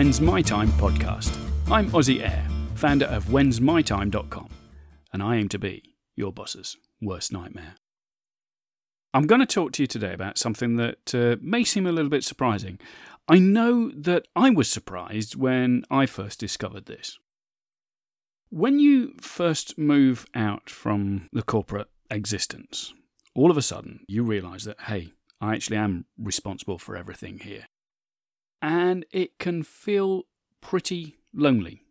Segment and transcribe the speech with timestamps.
[0.00, 1.30] When's My Time podcast.
[1.70, 4.48] I'm Ozzy Air, founder of whensmytime.com,
[5.12, 7.74] and I aim to be your boss's worst nightmare.
[9.12, 12.08] I'm going to talk to you today about something that uh, may seem a little
[12.08, 12.78] bit surprising.
[13.28, 17.18] I know that I was surprised when I first discovered this.
[18.48, 22.94] When you first move out from the corporate existence,
[23.34, 27.66] all of a sudden you realize that, hey, I actually am responsible for everything here.
[28.62, 30.24] And it can feel
[30.60, 31.82] pretty lonely.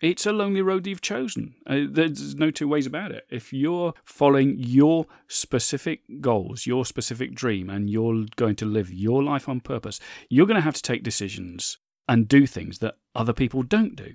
[0.00, 1.56] It's a lonely road you've chosen.
[1.66, 3.26] Uh, there's no two ways about it.
[3.30, 9.22] If you're following your specific goals, your specific dream, and you're going to live your
[9.24, 9.98] life on purpose,
[10.30, 11.78] you're going to have to take decisions
[12.08, 14.14] and do things that other people don't do.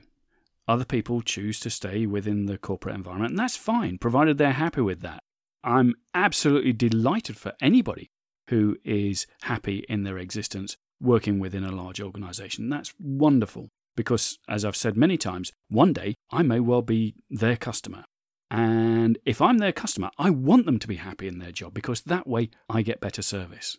[0.68, 4.82] Other people choose to stay within the corporate environment, and that's fine, provided they're happy
[4.82, 5.22] with that.
[5.66, 8.10] I'm absolutely delighted for anybody
[8.48, 12.70] who is happy in their existence working within a large organization.
[12.70, 17.58] That's wonderful because, as I've said many times, one day I may well be their
[17.58, 18.06] customer.
[18.50, 22.02] And if I'm their customer, I want them to be happy in their job because
[22.02, 23.78] that way I get better service.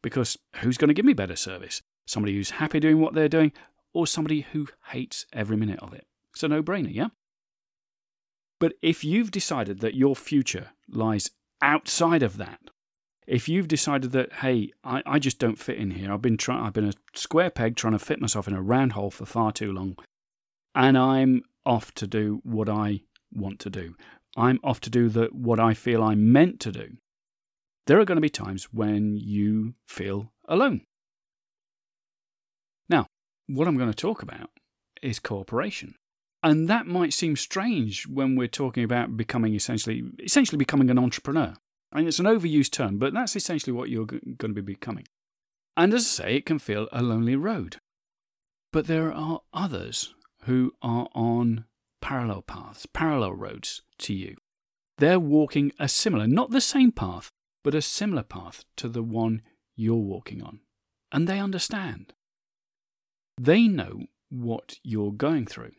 [0.00, 1.82] Because who's going to give me better service?
[2.06, 3.52] Somebody who's happy doing what they're doing
[3.92, 6.06] or somebody who hates every minute of it?
[6.32, 7.08] It's a no brainer, yeah?
[8.58, 12.60] But if you've decided that your future lies outside of that,
[13.26, 16.64] if you've decided that, hey, I, I just don't fit in here, I've been trying,
[16.64, 19.52] I've been a square peg trying to fit myself in a round hole for far
[19.52, 19.96] too long,
[20.74, 23.94] and I'm off to do what I want to do.
[24.36, 26.96] I'm off to do the, what I feel I'm meant to do.
[27.86, 30.82] There are going to be times when you feel alone.
[32.88, 33.06] Now,
[33.46, 34.50] what I'm going to talk about
[35.02, 35.94] is cooperation.
[36.42, 41.54] And that might seem strange when we're talking about becoming essentially essentially becoming an entrepreneur.
[41.92, 45.06] I mean, it's an overused term, but that's essentially what you're going to be becoming.
[45.76, 47.76] And as I say, it can feel a lonely road.
[48.72, 50.14] But there are others
[50.44, 51.66] who are on
[52.00, 54.36] parallel paths, parallel roads to you.
[54.98, 57.30] They're walking a similar, not the same path,
[57.62, 59.42] but a similar path to the one
[59.76, 60.60] you're walking on.
[61.10, 62.14] And they understand.
[63.40, 65.72] They know what you're going through.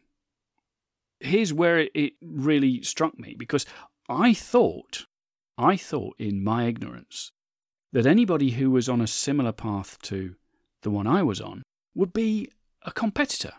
[1.19, 3.65] Here's where it really struck me because
[4.09, 5.05] I thought
[5.57, 7.31] I thought, in my ignorance,
[7.91, 10.35] that anybody who was on a similar path to
[10.81, 11.63] the one I was on
[11.95, 12.49] would be
[12.83, 13.53] a competitor.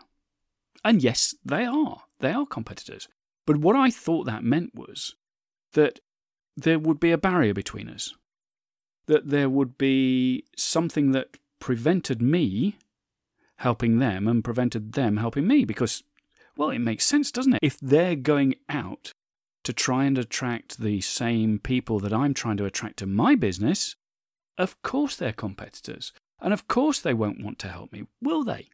[0.83, 2.03] And yes, they are.
[2.19, 3.07] They are competitors.
[3.45, 5.15] But what I thought that meant was
[5.73, 5.99] that
[6.57, 8.13] there would be a barrier between us,
[9.07, 12.77] that there would be something that prevented me
[13.57, 16.03] helping them and prevented them helping me because,
[16.57, 17.59] well, it makes sense, doesn't it?
[17.61, 19.13] If they're going out
[19.65, 23.95] to try and attract the same people that I'm trying to attract to my business,
[24.57, 26.13] of course they're competitors.
[26.41, 28.69] And of course they won't want to help me, will they?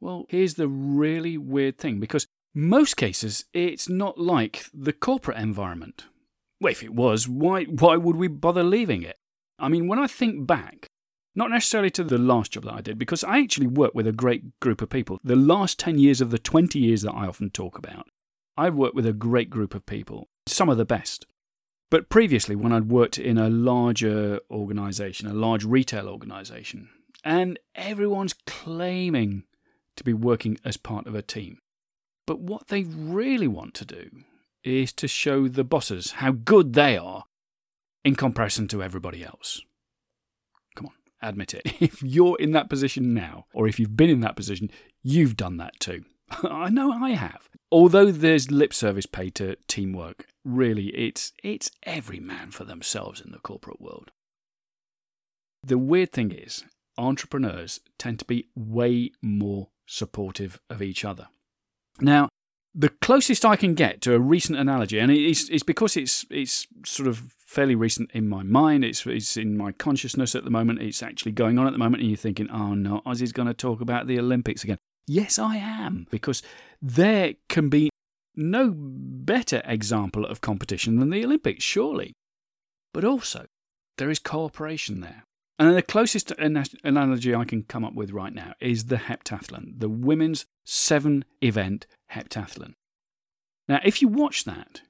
[0.00, 6.06] Well, here's the really weird thing because most cases it's not like the corporate environment.
[6.60, 9.16] Well, if it was, why why would we bother leaving it?
[9.58, 10.86] I mean, when I think back,
[11.34, 14.12] not necessarily to the last job that I did, because I actually worked with a
[14.12, 15.18] great group of people.
[15.22, 18.08] The last 10 years of the 20 years that I often talk about,
[18.58, 21.26] I've worked with a great group of people, some of the best.
[21.90, 26.88] But previously, when I'd worked in a larger organization, a large retail organization,
[27.24, 29.44] and everyone's claiming
[29.94, 31.58] to be working as part of a team.
[32.26, 34.10] But what they really want to do
[34.64, 37.24] is to show the bosses how good they are
[38.04, 39.62] in comparison to everybody else.
[40.74, 40.92] Come on,
[41.22, 41.62] admit it.
[41.80, 44.68] If you're in that position now, or if you've been in that position,
[45.00, 46.04] you've done that too.
[46.42, 47.48] I know I have.
[47.70, 53.30] Although there's lip service paid to teamwork, really it's it's every man for themselves in
[53.30, 54.10] the corporate world.
[55.62, 56.64] The weird thing is,
[56.96, 61.28] entrepreneurs tend to be way more supportive of each other.
[62.00, 62.28] Now,
[62.74, 66.66] the closest I can get to a recent analogy, and it's, it's because it's it's
[66.84, 68.84] sort of fairly recent in my mind.
[68.84, 70.80] It's it's in my consciousness at the moment.
[70.80, 73.54] It's actually going on at the moment, and you're thinking, "Oh no, Ozzy's going to
[73.54, 76.42] talk about the Olympics again." Yes, I am, because
[76.82, 77.88] there can be
[78.36, 82.12] no better example of competition than the Olympics, surely.
[82.92, 83.46] But also,
[83.96, 85.24] there is cooperation there.
[85.58, 89.88] And the closest analogy I can come up with right now is the heptathlon, the
[89.88, 92.74] women's seven event heptathlon.
[93.66, 94.82] Now, if you watch that,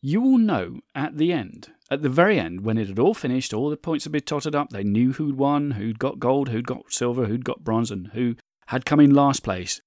[0.00, 3.52] you will know at the end, at the very end, when it had all finished,
[3.52, 6.66] all the points had been totted up, they knew who'd won, who'd got gold, who'd
[6.66, 8.36] got silver, who'd got bronze, and who
[8.72, 9.82] had come in last place.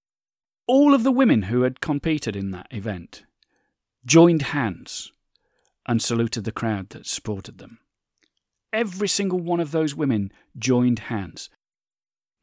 [0.68, 3.24] All of the women who had competed in that event
[4.06, 5.12] joined hands
[5.88, 7.80] and saluted the crowd that supported them.
[8.72, 11.50] Every single one of those women joined hands.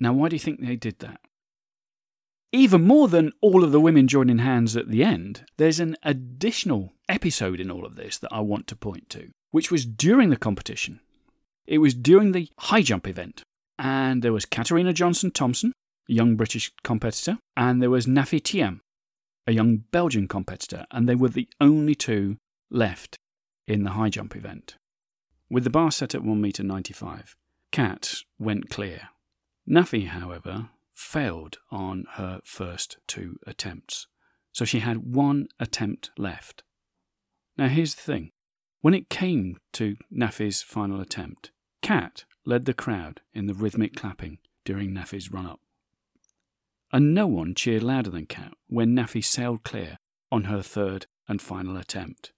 [0.00, 1.20] Now, why do you think they did that?
[2.50, 6.92] Even more than all of the women joining hands at the end, there's an additional
[7.08, 10.36] episode in all of this that I want to point to, which was during the
[10.36, 10.98] competition.
[11.66, 13.44] It was during the high jump event,
[13.78, 15.72] and there was Katarina Johnson Thompson,
[16.12, 18.80] young British competitor, and there was Nafi Thiam,
[19.46, 22.36] a young Belgian competitor, and they were the only two
[22.70, 23.18] left
[23.66, 24.76] in the high jump event.
[25.50, 27.36] With the bar set at 1 meter 95,
[27.70, 29.08] Kat went clear.
[29.68, 34.06] Nafi, however, failed on her first two attempts,
[34.52, 36.62] so she had one attempt left.
[37.56, 38.30] Now here's the thing.
[38.80, 44.38] When it came to Nafi's final attempt, Kat led the crowd in the rhythmic clapping
[44.64, 45.60] during Nafi's run up
[46.92, 49.98] and no one cheered louder than Kat when Nafi sailed clear
[50.30, 52.32] on her third and final attempt.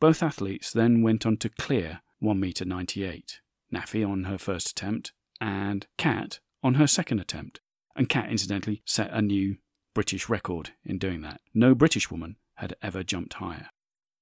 [0.00, 3.40] Both athletes then went on to clear 1 meter 98,
[3.72, 7.60] Nafi on her first attempt and Kat on her second attempt,
[7.96, 9.56] and Kat incidentally set a new
[9.94, 11.40] British record in doing that.
[11.52, 13.68] No British woman had ever jumped higher.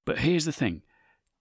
[0.04, 0.82] But here's the thing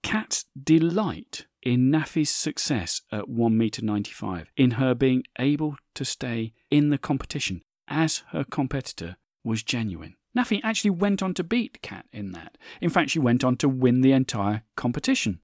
[0.04, 6.54] Kat's delight in Nafi's success at 1 meter 95, in her being able to stay
[6.72, 10.16] in the competition as her competitor, was genuine.
[10.38, 12.58] Nafi actually went on to beat Kat in that.
[12.82, 15.40] In fact, she went on to win the entire competition.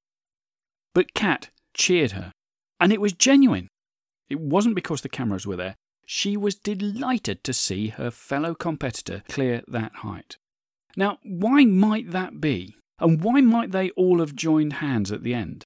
[0.93, 2.31] But Kat cheered her,
[2.79, 3.67] and it was genuine.
[4.29, 5.75] It wasn't because the cameras were there.
[6.05, 10.37] She was delighted to see her fellow competitor clear that height.
[10.95, 12.75] Now, why might that be?
[12.99, 15.65] And why might they all have joined hands at the end?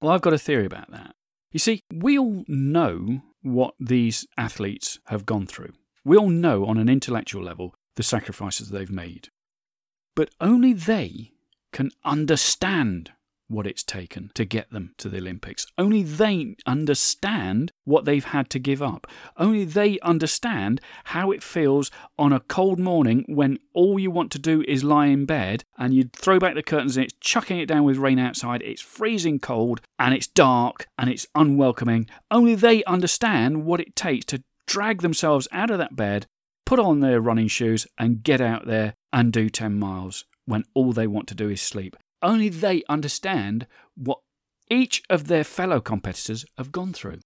[0.00, 1.14] Well, I've got a theory about that.
[1.50, 5.72] You see, we all know what these athletes have gone through.
[6.04, 9.28] We all know on an intellectual level the sacrifices they've made.
[10.14, 11.32] But only they
[11.72, 13.12] can understand
[13.48, 15.66] what it's taken to get them to the Olympics.
[15.76, 19.06] Only they understand what they've had to give up.
[19.36, 24.38] Only they understand how it feels on a cold morning when all you want to
[24.38, 27.66] do is lie in bed and you throw back the curtains and it's chucking it
[27.66, 32.08] down with rain outside, it's freezing cold and it's dark and it's unwelcoming.
[32.30, 36.26] Only they understand what it takes to drag themselves out of that bed,
[36.66, 40.92] put on their running shoes, and get out there and do 10 miles when all
[40.92, 41.96] they want to do is sleep.
[42.22, 43.66] Only they understand
[43.96, 44.18] what
[44.70, 47.20] each of their fellow competitors have gone through.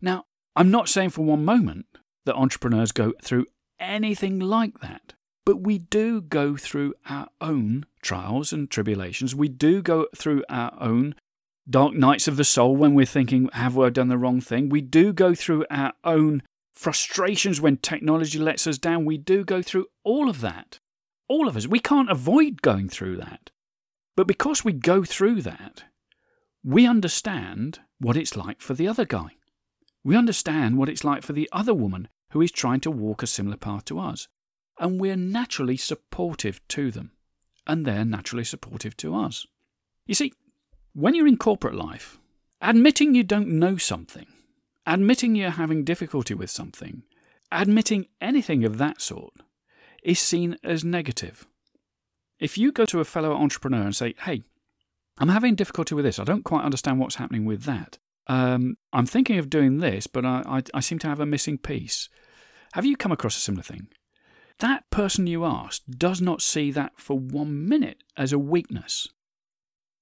[0.00, 0.24] Now,
[0.54, 1.86] I'm not saying for one moment
[2.24, 3.46] that entrepreneurs go through
[3.78, 5.12] anything like that,
[5.44, 9.34] but we do go through our own trials and tribulations.
[9.34, 11.14] We do go through our own
[11.68, 14.68] dark nights of the soul when we're thinking, have I done the wrong thing?
[14.68, 16.42] We do go through our own
[16.74, 19.04] frustrations when technology lets us down.
[19.04, 20.78] We do go through all of that.
[21.28, 21.66] All of us.
[21.66, 23.50] We can't avoid going through that.
[24.16, 25.84] But because we go through that,
[26.64, 29.36] we understand what it's like for the other guy.
[30.02, 33.26] We understand what it's like for the other woman who is trying to walk a
[33.26, 34.28] similar path to us.
[34.78, 37.12] And we're naturally supportive to them.
[37.66, 39.46] And they're naturally supportive to us.
[40.06, 40.32] You see,
[40.92, 42.18] when you're in corporate life,
[42.60, 44.26] admitting you don't know something,
[44.86, 47.02] admitting you're having difficulty with something,
[47.52, 49.34] admitting anything of that sort,
[50.02, 51.46] is seen as negative.
[52.38, 54.42] If you go to a fellow entrepreneur and say, hey,
[55.18, 57.98] I'm having difficulty with this, I don't quite understand what's happening with that.
[58.26, 61.58] Um, I'm thinking of doing this, but I, I, I seem to have a missing
[61.58, 62.08] piece.
[62.72, 63.88] Have you come across a similar thing?
[64.58, 69.08] That person you asked does not see that for one minute as a weakness.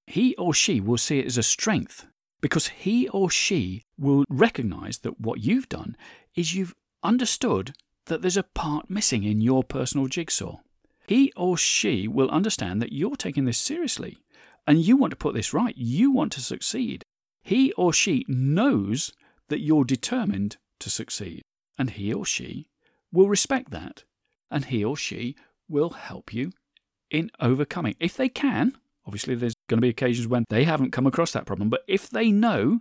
[0.06, 2.06] He or she will see it as a strength
[2.40, 5.96] because he or she will recognize that what you've done
[6.34, 7.74] is you've understood
[8.06, 10.58] that there's a part missing in your personal jigsaw
[11.06, 14.18] he or she will understand that you're taking this seriously
[14.66, 15.76] and you want to put this right.
[15.76, 17.02] You want to succeed.
[17.42, 19.12] He or she knows
[19.48, 21.42] that you're determined to succeed,
[21.78, 22.66] and he or she
[23.12, 24.04] will respect that,
[24.50, 25.36] and he or she
[25.68, 26.52] will help you
[27.10, 27.94] in overcoming.
[28.00, 31.46] If they can, obviously, there's going to be occasions when they haven't come across that
[31.46, 32.80] problem, but if they know,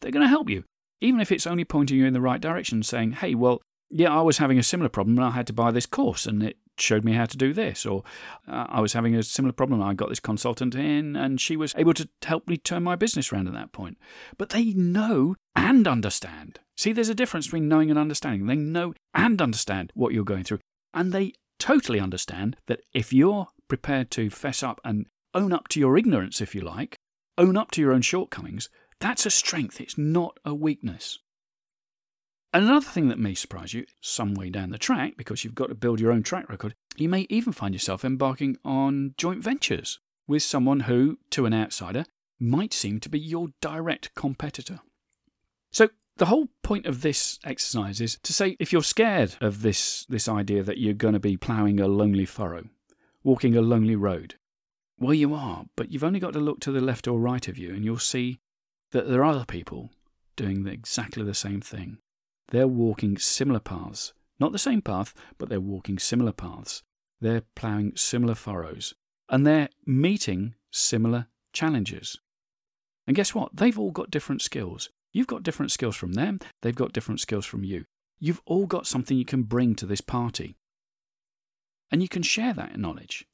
[0.00, 0.64] they're going to help you,
[1.00, 4.20] even if it's only pointing you in the right direction, saying, hey, well, yeah, I
[4.20, 7.04] was having a similar problem and I had to buy this course and it showed
[7.04, 7.86] me how to do this.
[7.86, 8.04] Or
[8.48, 9.82] uh, I was having a similar problem.
[9.82, 13.32] I got this consultant in and she was able to help me turn my business
[13.32, 13.98] around at that point.
[14.38, 16.60] But they know and understand.
[16.76, 18.46] See, there's a difference between knowing and understanding.
[18.46, 20.60] They know and understand what you're going through.
[20.92, 25.80] And they totally understand that if you're prepared to fess up and own up to
[25.80, 26.96] your ignorance, if you like,
[27.38, 28.68] own up to your own shortcomings,
[29.00, 29.80] that's a strength.
[29.80, 31.18] It's not a weakness.
[32.56, 35.74] Another thing that may surprise you some way down the track, because you've got to
[35.74, 40.42] build your own track record, you may even find yourself embarking on joint ventures with
[40.42, 42.06] someone who, to an outsider,
[42.40, 44.80] might seem to be your direct competitor.
[45.70, 50.06] So, The whole point of this exercise is to say if you're scared of this,
[50.08, 52.70] this idea that you're going to be ploughing a lonely furrow,
[53.22, 54.36] walking a lonely road,
[54.98, 57.58] well, you are, but you've only got to look to the left or right of
[57.58, 58.40] you and you'll see
[58.92, 59.90] that there are other people
[60.36, 61.98] doing exactly the same thing.
[62.50, 64.12] They're walking similar paths.
[64.38, 66.82] Not the same path, but they're walking similar paths.
[67.20, 68.94] They're ploughing similar furrows.
[69.28, 72.18] And they're meeting similar challenges.
[73.06, 73.56] And guess what?
[73.56, 74.90] They've all got different skills.
[75.12, 77.84] You've got different skills from them, they've got different skills from you.
[78.18, 80.56] You've all got something you can bring to this party.
[81.90, 83.26] And you can share that knowledge.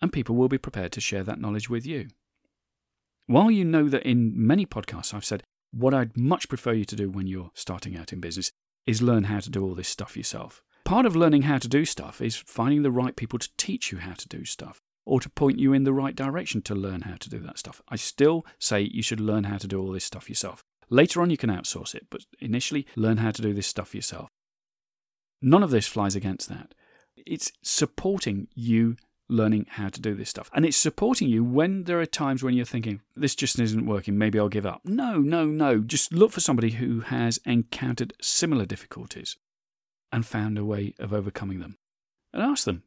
[0.00, 2.08] And people will be prepared to share that knowledge with you.
[3.26, 6.96] While you know that in many podcasts I've said, what I'd much prefer you to
[6.96, 8.50] do when you're starting out in business
[8.86, 10.62] is learn how to do all this stuff yourself.
[10.84, 13.98] Part of learning how to do stuff is finding the right people to teach you
[13.98, 17.16] how to do stuff or to point you in the right direction to learn how
[17.16, 17.82] to do that stuff.
[17.88, 20.62] I still say you should learn how to do all this stuff yourself.
[20.90, 24.30] Later on, you can outsource it, but initially, learn how to do this stuff yourself.
[25.42, 26.74] None of this flies against that.
[27.16, 28.96] It's supporting you
[29.28, 30.50] learning how to do this stuff.
[30.54, 34.16] And it's supporting you when there are times when you're thinking, this just isn't working,
[34.16, 34.82] maybe I'll give up.
[34.84, 35.80] No, no, no.
[35.80, 39.36] Just look for somebody who has encountered similar difficulties
[40.10, 41.76] and found a way of overcoming them.
[42.32, 42.82] And ask them,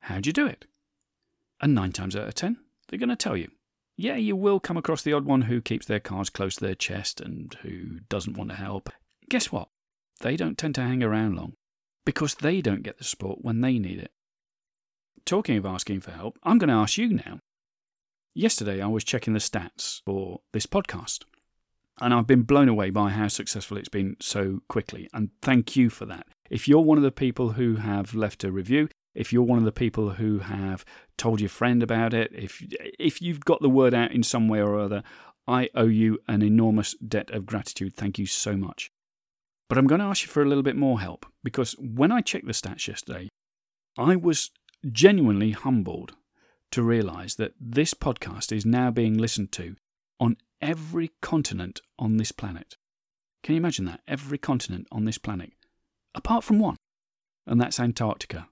[0.00, 0.64] how'd you do it?
[1.60, 3.50] And nine times out of ten, they're going to tell you.
[3.96, 6.74] Yeah, you will come across the odd one who keeps their cards close to their
[6.74, 8.90] chest and who doesn't want to help.
[9.30, 9.68] Guess what?
[10.20, 11.54] They don't tend to hang around long
[12.04, 14.12] because they don't get the support when they need it.
[15.26, 17.40] Talking of asking for help, I'm going to ask you now.
[18.32, 21.24] Yesterday, I was checking the stats for this podcast,
[22.00, 25.08] and I've been blown away by how successful it's been so quickly.
[25.12, 26.28] And thank you for that.
[26.48, 29.64] If you're one of the people who have left a review, if you're one of
[29.64, 30.84] the people who have
[31.18, 32.62] told your friend about it, if
[32.96, 35.02] if you've got the word out in some way or other,
[35.48, 37.96] I owe you an enormous debt of gratitude.
[37.96, 38.90] Thank you so much.
[39.68, 42.20] But I'm going to ask you for a little bit more help because when I
[42.20, 43.28] checked the stats yesterday,
[43.98, 44.50] I was
[44.92, 46.14] genuinely humbled
[46.70, 49.76] to realize that this podcast is now being listened to
[50.18, 52.76] on every continent on this planet.
[53.42, 54.00] Can you imagine that?
[54.08, 55.52] Every continent on this planet,
[56.14, 56.76] apart from one,
[57.46, 58.48] and that's Antarctica.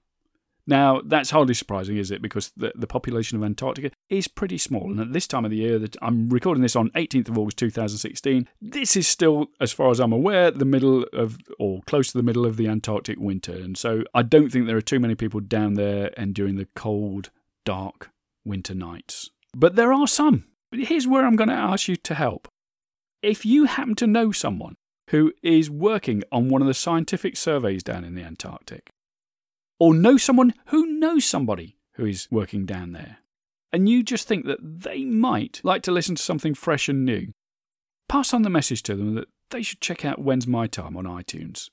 [0.67, 2.21] Now, that's hardly surprising, is it?
[2.21, 4.89] Because the, the population of Antarctica is pretty small.
[4.89, 7.57] And at this time of the year, that I'm recording this on 18th of August
[7.57, 12.17] 2016, this is still, as far as I'm aware, the middle of, or close to
[12.17, 13.53] the middle of the Antarctic winter.
[13.53, 17.29] And so I don't think there are too many people down there enduring the cold,
[17.63, 18.09] dark
[18.43, 19.29] winter nights.
[19.55, 20.45] But there are some.
[20.71, 22.47] Here's where I'm going to ask you to help.
[23.21, 24.75] If you happen to know someone
[25.11, 28.89] who is working on one of the scientific surveys down in the Antarctic,
[29.79, 33.17] or know someone who knows somebody who is working down there,
[33.71, 37.27] and you just think that they might like to listen to something fresh and new,
[38.07, 41.05] pass on the message to them that they should check out When's My Time on
[41.05, 41.69] iTunes.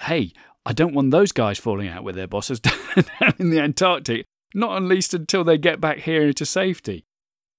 [0.00, 0.32] Hey,
[0.64, 4.76] I don't want those guys falling out with their bosses down in the Antarctic, not
[4.76, 7.04] at least until they get back here into safety.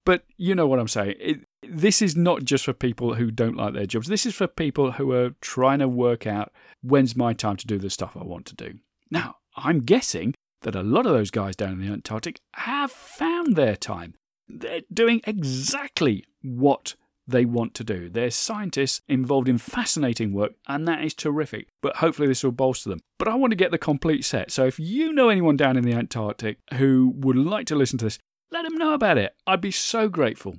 [0.05, 1.15] But you know what I'm saying.
[1.19, 4.07] It, this is not just for people who don't like their jobs.
[4.07, 6.51] This is for people who are trying to work out
[6.81, 8.75] when's my time to do the stuff I want to do.
[9.11, 13.55] Now, I'm guessing that a lot of those guys down in the Antarctic have found
[13.55, 14.15] their time.
[14.47, 16.95] They're doing exactly what
[17.27, 18.09] they want to do.
[18.09, 21.67] They're scientists involved in fascinating work, and that is terrific.
[21.81, 23.01] But hopefully, this will bolster them.
[23.17, 24.51] But I want to get the complete set.
[24.51, 28.05] So, if you know anyone down in the Antarctic who would like to listen to
[28.05, 28.19] this,
[28.51, 29.35] let them know about it.
[29.45, 30.55] I'd be so grateful.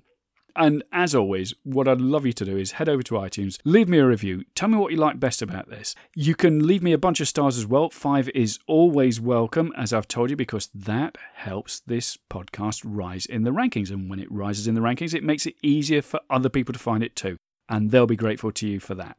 [0.59, 3.89] And as always, what I'd love you to do is head over to iTunes, leave
[3.89, 5.95] me a review, tell me what you like best about this.
[6.17, 7.91] You can leave me a bunch of stars as well.
[7.91, 13.45] Five is always welcome, as I've told you, because that helps this podcast rise in
[13.45, 13.93] the rankings.
[13.93, 16.79] And when it rises in the rankings, it makes it easier for other people to
[16.81, 17.37] find it too.
[17.69, 19.17] And they'll be grateful to you for that.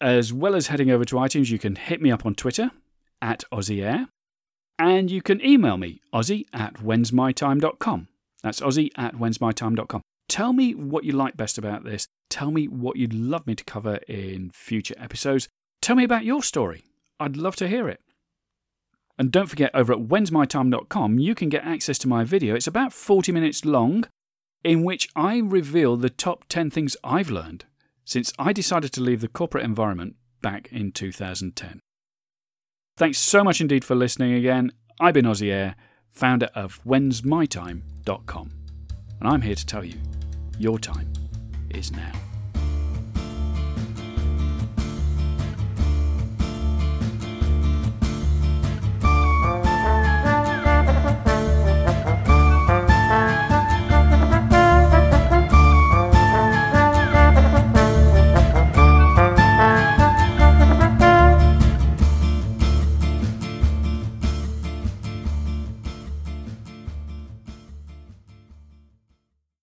[0.00, 2.72] As well as heading over to iTunes, you can hit me up on Twitter
[3.20, 4.08] at AussieAir.
[4.76, 8.08] And you can email me, aussie at whensmytime.com.
[8.42, 10.02] That's aussie at whensmytime.com.
[10.28, 12.06] Tell me what you like best about this.
[12.30, 15.48] Tell me what you'd love me to cover in future episodes.
[15.80, 16.84] Tell me about your story.
[17.20, 18.00] I'd love to hear it.
[19.18, 22.54] And don't forget, over at whensmytime.com, you can get access to my video.
[22.54, 24.04] It's about 40 minutes long,
[24.64, 27.66] in which I reveal the top 10 things I've learned
[28.04, 31.80] since I decided to leave the corporate environment back in 2010.
[32.96, 34.72] Thanks so much indeed for listening again.
[35.00, 35.76] I've been Aussie Air,
[36.10, 38.52] founder of whensmytime.com,
[39.22, 39.94] and I'm here to tell you
[40.58, 41.12] your time
[41.70, 42.10] is now.